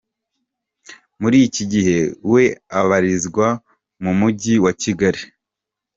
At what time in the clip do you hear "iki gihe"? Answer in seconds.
1.47-1.97